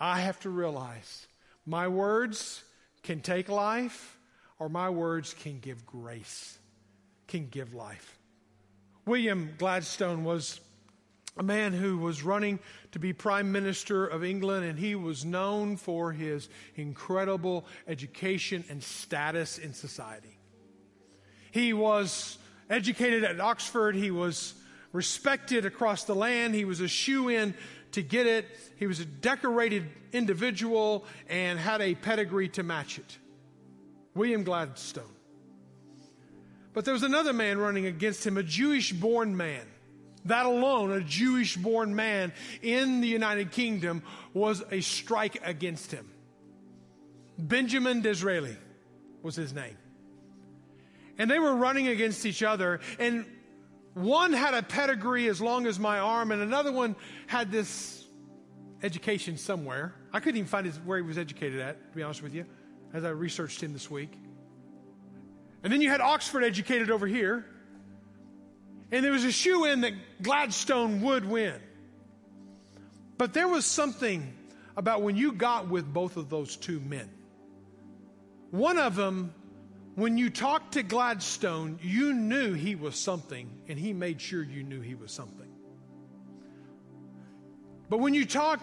[0.00, 1.26] I have to realize
[1.66, 2.62] my words
[3.02, 4.18] can take life,
[4.58, 6.58] or my words can give grace,
[7.26, 8.18] can give life.
[9.06, 10.60] William Gladstone was
[11.36, 12.58] a man who was running
[12.92, 18.82] to be Prime Minister of England, and he was known for his incredible education and
[18.82, 20.36] status in society.
[21.52, 24.54] He was educated at Oxford, he was
[24.92, 27.54] respected across the land, he was a shoe in
[27.92, 33.18] to get it, he was a decorated individual, and had a pedigree to match it.
[34.14, 35.04] William Gladstone.
[36.74, 39.66] But there was another man running against him, a Jewish born man
[40.28, 42.32] that alone, a Jewish born man
[42.62, 46.08] in the United Kingdom, was a strike against him.
[47.38, 48.56] Benjamin Disraeli
[49.22, 49.76] was his name.
[51.18, 53.24] And they were running against each other, and
[53.98, 56.96] one had a pedigree as long as my arm, and another one
[57.26, 58.04] had this
[58.82, 59.94] education somewhere.
[60.12, 62.46] I couldn't even find his, where he was educated at, to be honest with you,
[62.92, 64.12] as I researched him this week.
[65.62, 67.44] And then you had Oxford educated over here.
[68.90, 69.92] And there was a shoe in that
[70.22, 71.54] Gladstone would win.
[73.18, 74.32] But there was something
[74.76, 77.10] about when you got with both of those two men.
[78.50, 79.34] One of them,
[79.98, 84.62] when you talked to Gladstone, you knew he was something, and he made sure you
[84.62, 85.50] knew he was something.
[87.88, 88.62] But when you talked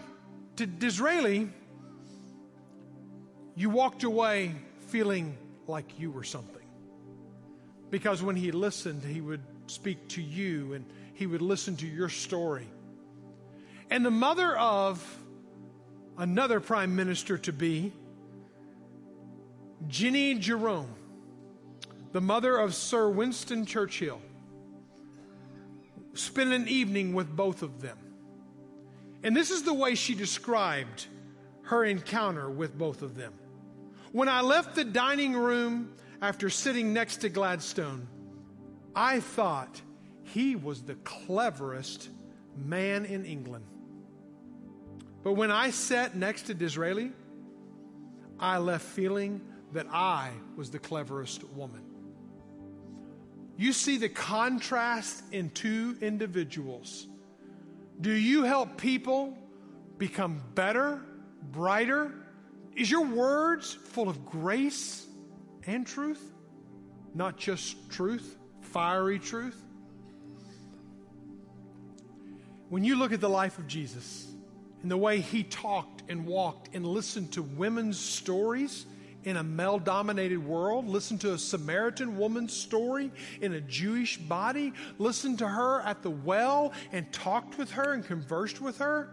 [0.55, 1.49] to Disraeli,
[3.53, 4.53] you walked away
[4.87, 6.65] feeling like you were something.
[7.89, 12.07] Because when he listened, he would speak to you and he would listen to your
[12.07, 12.67] story.
[13.89, 15.03] And the mother of
[16.17, 17.91] another prime minister to be,
[19.89, 20.95] Jennie Jerome,
[22.15, 24.21] the mother of Sir Winston Churchill,
[26.13, 27.97] spent an evening with both of them.
[29.21, 31.07] And this is the way she described
[31.63, 33.33] her encounter with both of them.
[34.13, 38.07] When I left the dining room after sitting next to Gladstone,
[38.95, 39.81] I thought
[40.23, 42.07] he was the cleverest
[42.55, 43.65] man in England.
[45.21, 47.11] But when I sat next to Disraeli,
[48.39, 49.41] I left feeling
[49.73, 51.84] that I was the cleverest woman.
[53.57, 57.07] You see the contrast in two individuals.
[58.01, 59.37] Do you help people
[59.97, 61.01] become better,
[61.51, 62.11] brighter?
[62.75, 65.05] Is your words full of grace
[65.65, 66.21] and truth?
[67.13, 68.37] Not just truth?
[68.75, 69.55] fiery truth.
[72.67, 74.27] When you look at the life of Jesus
[74.81, 78.85] and the way he talked and walked and listened to women's stories
[79.25, 83.11] in a male dominated world, listen to a Samaritan woman's story
[83.41, 88.05] in a Jewish body, listen to her at the well and talked with her and
[88.05, 89.09] conversed with her.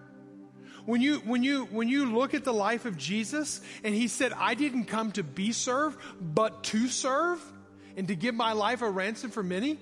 [0.85, 4.33] When you, when, you, when you look at the life of Jesus and he said,
[4.37, 7.41] I didn't come to be served, but to serve,
[7.97, 9.79] and to give my life a ransom for many?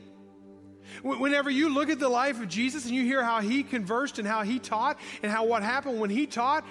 [1.03, 4.27] Whenever you look at the life of Jesus and you hear how he conversed and
[4.27, 6.65] how he taught and how what happened when he taught,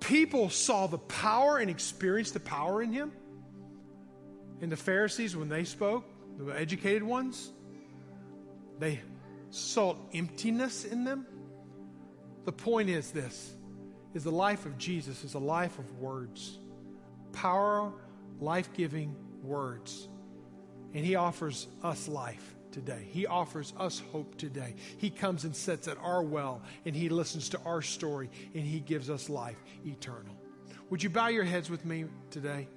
[0.00, 3.12] people saw the power and experienced the power in him.
[4.60, 6.04] And the Pharisees, when they spoke,
[6.38, 7.52] the educated ones,
[8.78, 9.00] they
[9.50, 11.26] saw emptiness in them.
[12.44, 13.54] The point is this
[14.14, 16.58] is the life of Jesus is a life of words.
[17.32, 17.92] Power,
[18.40, 20.08] life-giving words.
[20.94, 23.06] And he offers us life today.
[23.10, 24.74] He offers us hope today.
[24.98, 28.80] He comes and sits at our well and he listens to our story and he
[28.80, 29.56] gives us life
[29.86, 30.36] eternal.
[30.90, 32.68] Would you bow your heads with me today?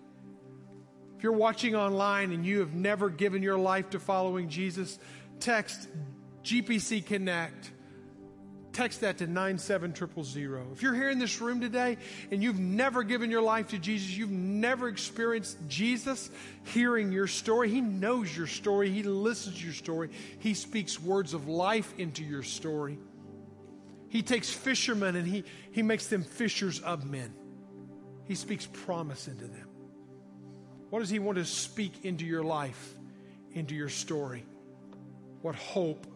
[1.17, 4.97] If you're watching online and you have never given your life to following Jesus,
[5.39, 5.87] text
[6.43, 7.71] GPC Connect.
[8.73, 10.71] Text that to 97000.
[10.71, 11.97] If you're here in this room today
[12.31, 16.29] and you've never given your life to Jesus, you've never experienced Jesus
[16.63, 20.09] hearing your story, He knows your story, He listens to your story,
[20.39, 22.97] He speaks words of life into your story.
[24.07, 27.33] He takes fishermen and He, he makes them fishers of men.
[28.25, 29.67] He speaks promise into them.
[30.89, 32.95] What does He want to speak into your life,
[33.53, 34.45] into your story?
[35.41, 36.07] What hope?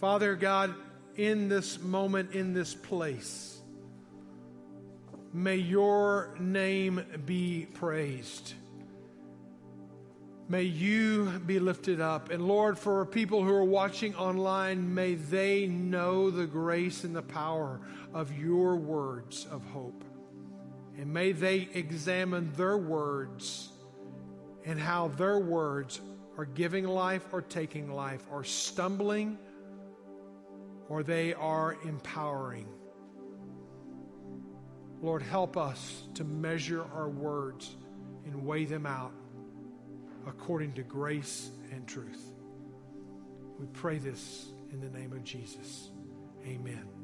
[0.00, 0.74] Father God,
[1.16, 3.58] in this moment, in this place.
[5.32, 8.54] May your name be praised.
[10.48, 12.30] May you be lifted up.
[12.30, 17.22] And Lord, for people who are watching online, may they know the grace and the
[17.22, 17.80] power
[18.14, 20.04] of your words of hope.
[20.96, 23.70] And may they examine their words
[24.64, 26.00] and how their words
[26.38, 29.38] are giving life or taking life, or stumbling
[30.88, 32.68] or they are empowering.
[35.02, 37.76] Lord, help us to measure our words
[38.24, 39.12] and weigh them out
[40.26, 42.30] according to grace and truth.
[43.58, 45.90] We pray this in the name of Jesus.
[46.44, 46.95] Amen.